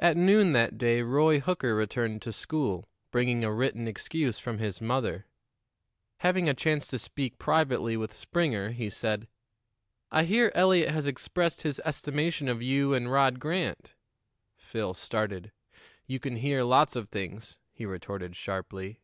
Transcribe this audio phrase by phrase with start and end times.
[0.00, 4.80] At noon that day Roy Hooker returned to school, bringing a written excuse from his
[4.80, 5.26] mother.
[6.20, 9.28] Having a chance to speak privately with Springer, he said:
[10.10, 13.94] "I hear Eliot has expressed his estimation of you and Rod Grant."
[14.56, 15.52] Phil started.
[16.06, 19.02] "You can near lots of things," he retorted sharply.